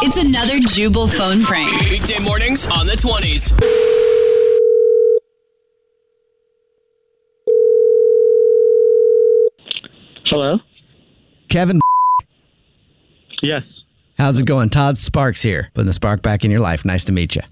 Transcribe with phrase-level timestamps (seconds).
[0.00, 1.72] It's another Jubal phone prank.
[1.90, 3.52] Weekday mornings on the 20s.
[10.26, 10.58] Hello?
[11.48, 11.80] Kevin,
[13.42, 13.62] Yes.
[14.18, 14.68] how's it going?
[14.68, 16.84] Todd Sparks here, putting the spark back in your life.
[16.84, 17.42] Nice to meet you.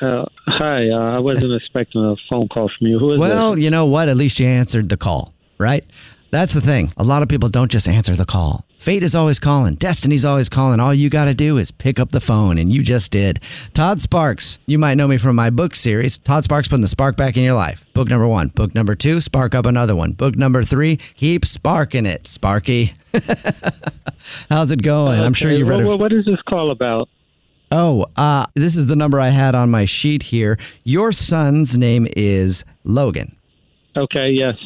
[0.00, 0.88] Uh, hi.
[0.88, 2.98] Uh, I wasn't expecting a phone call from you.
[2.98, 3.64] Who is Well, this?
[3.64, 4.08] you know what?
[4.08, 5.84] At least you answered the call, right?
[6.30, 6.92] That's the thing.
[6.96, 8.65] A lot of people don't just answer the call.
[8.86, 9.74] Fate is always calling.
[9.74, 10.78] Destiny's always calling.
[10.78, 13.40] All you got to do is pick up the phone, and you just did.
[13.74, 14.60] Todd Sparks.
[14.66, 16.18] You might know me from my book series.
[16.18, 17.92] Todd Sparks putting the spark back in your life.
[17.94, 18.46] Book number one.
[18.46, 20.12] Book number two, spark up another one.
[20.12, 22.94] Book number three, keep sparking it, Sparky.
[24.50, 25.18] How's it going?
[25.18, 25.88] I'm sure you've read well, it.
[25.88, 27.08] well, What is this call about?
[27.72, 30.58] Oh, uh, this is the number I had on my sheet here.
[30.84, 33.35] Your son's name is Logan.
[33.96, 34.56] Okay, yes.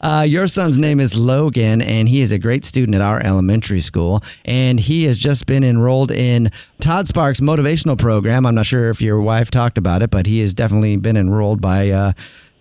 [0.00, 3.80] Uh, your son's name is Logan, and he is a great student at our elementary
[3.80, 4.22] school.
[4.44, 8.46] And he has just been enrolled in Todd Sparks' motivational program.
[8.46, 11.60] I'm not sure if your wife talked about it, but he has definitely been enrolled
[11.60, 12.12] by uh,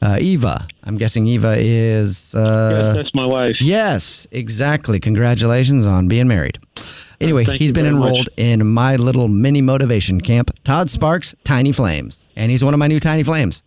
[0.02, 0.68] uh, Eva.
[0.84, 2.34] I'm guessing Eva is.
[2.34, 3.57] Uh, yes, that's my wife.
[3.59, 5.00] Yes, exactly.
[5.00, 6.57] Congratulations on being married.
[7.22, 8.07] Anyway, Thank he's been very much.
[8.07, 12.28] enrolled in my little mini motivation camp, Todd Sparks Tiny Flames.
[12.36, 13.63] And he's one of my new Tiny Flames.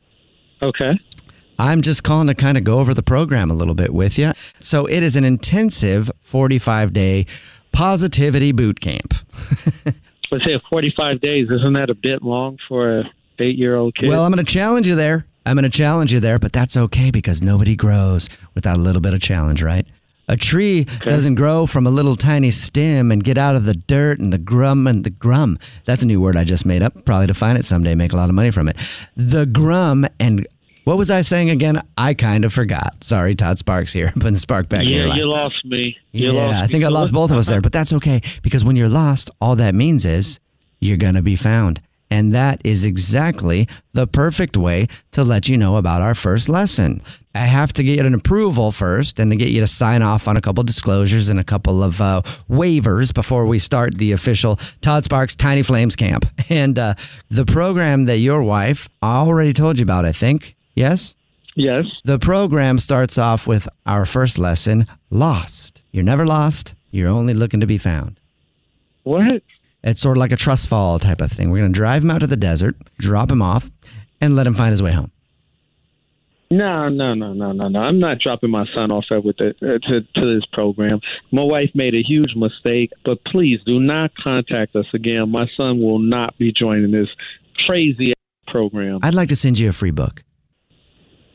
[0.60, 0.98] Okay.
[1.58, 4.32] I'm just calling to kind of go over the program a little bit with you.
[4.60, 7.26] So it is an intensive 45 day
[7.72, 9.14] positivity boot camp.
[10.30, 11.48] Let's say 45 days.
[11.50, 13.04] Isn't that a bit long for a
[13.38, 14.08] eight-year-old kid?
[14.08, 15.24] Well, I'm going to challenge you there.
[15.46, 19.00] I'm going to challenge you there, but that's okay because nobody grows without a little
[19.00, 19.86] bit of challenge, right?
[20.28, 24.18] A tree doesn't grow from a little tiny stem and get out of the dirt
[24.18, 25.56] and the grum and the grum.
[25.86, 27.06] That's a new word I just made up.
[27.06, 28.76] Probably define it someday, make a lot of money from it.
[29.16, 30.46] The grum and
[30.88, 31.82] what was I saying again?
[31.98, 33.04] I kind of forgot.
[33.04, 34.10] Sorry, Todd Sparks here.
[34.14, 35.94] Putting the spark back in your yeah, you lost me.
[36.12, 36.72] You yeah, lost I me.
[36.72, 39.54] think I lost both of us there, but that's okay because when you're lost, all
[39.56, 40.40] that means is
[40.80, 41.82] you're going to be found.
[42.10, 47.02] And that is exactly the perfect way to let you know about our first lesson.
[47.34, 50.38] I have to get an approval first and to get you to sign off on
[50.38, 55.04] a couple disclosures and a couple of uh, waivers before we start the official Todd
[55.04, 56.24] Sparks Tiny Flames Camp.
[56.50, 56.94] And uh,
[57.28, 60.56] the program that your wife already told you about, I think.
[60.78, 61.16] Yes?
[61.56, 61.86] Yes.
[62.04, 65.82] The program starts off with our first lesson Lost.
[65.90, 68.20] You're never lost, you're only looking to be found.
[69.02, 69.42] What?
[69.82, 71.50] It's sort of like a trust fall type of thing.
[71.50, 73.68] We're going to drive him out to the desert, drop him off,
[74.20, 75.10] and let him find his way home.
[76.50, 77.80] No, no, no, no, no, no.
[77.80, 81.00] I'm not dropping my son off with it uh, to to this program.
[81.32, 85.30] My wife made a huge mistake, but please do not contact us again.
[85.30, 87.08] My son will not be joining this
[87.66, 88.14] crazy
[88.46, 89.00] program.
[89.02, 90.22] I'd like to send you a free book.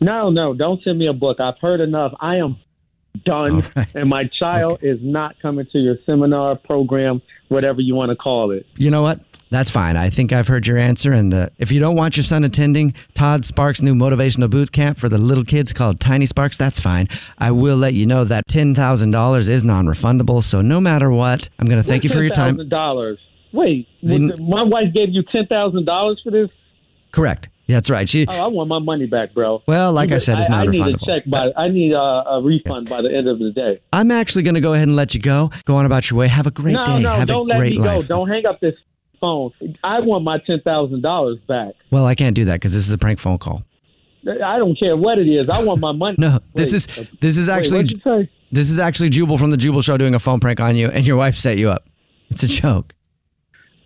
[0.01, 1.39] No, no, don't send me a book.
[1.39, 2.13] I've heard enough.
[2.19, 2.57] I am
[3.25, 3.63] done,
[3.95, 8.51] and my child is not coming to your seminar program, whatever you want to call
[8.51, 8.65] it.
[8.77, 9.19] You know what?
[9.49, 9.95] That's fine.
[9.95, 11.13] I think I've heard your answer.
[11.13, 14.97] And uh, if you don't want your son attending Todd Sparks' new motivational boot camp
[14.97, 17.07] for the little kids called Tiny Sparks, that's fine.
[17.37, 20.41] I will let you know that $10,000 is non refundable.
[20.41, 22.57] So no matter what, I'm going to thank you for your time.
[22.57, 23.17] $10,000.
[23.53, 26.49] Wait, The- my wife gave you ten thousand dollars for this?
[27.11, 27.49] Correct.
[27.73, 28.07] That's right.
[28.07, 28.25] She.
[28.27, 29.61] Oh, I want my money back, bro.
[29.67, 31.51] Well, like I said, it's not I, I need a check by.
[31.57, 33.81] I need a, a refund by the end of the day.
[33.91, 35.51] I'm actually going to go ahead and let you go.
[35.65, 36.27] Go on about your way.
[36.27, 37.01] Have a great no, day.
[37.01, 38.07] no, Have don't a let great me life.
[38.07, 38.15] go.
[38.15, 38.75] Don't hang up this
[39.19, 39.51] phone.
[39.83, 41.73] I want my ten thousand dollars back.
[41.91, 43.63] Well, I can't do that because this is a prank phone call.
[44.25, 45.47] I don't care what it is.
[45.51, 46.15] I want my money.
[46.19, 48.29] No, this Wait, is this is wait, actually what'd you say?
[48.51, 51.05] this is actually Jubal from the Jubal Show doing a phone prank on you, and
[51.05, 51.85] your wife set you up.
[52.29, 52.93] It's a joke.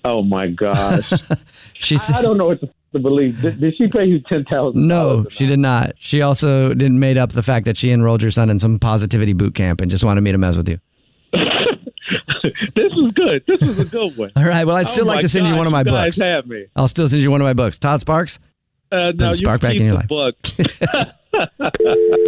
[0.05, 1.11] Oh my gosh!
[1.79, 3.41] She I, I don't know what to, to believe.
[3.41, 4.87] Did, did she pay you ten thousand?
[4.87, 5.91] No, she did not.
[5.97, 9.33] She also didn't made up the fact that she enrolled your son in some positivity
[9.33, 10.79] boot camp and just wanted me to mess with you.
[12.75, 13.43] this is good.
[13.47, 14.31] This is a good one.
[14.35, 14.65] All right.
[14.65, 16.17] Well, I'd still Oh like to send you one of my you guys books.
[16.21, 16.65] have me.
[16.75, 17.77] I'll still send you one of my books.
[17.79, 18.39] Todd Sparks.
[18.91, 20.07] Uh, no, a you spark back keep in your the life.
[20.07, 20.37] book.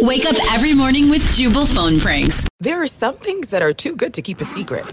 [0.00, 2.46] Wake up every morning with Jubal phone pranks.
[2.60, 4.84] There are some things that are too good to keep a secret.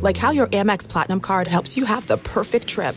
[0.00, 2.96] Like how your Amex Platinum card helps you have the perfect trip.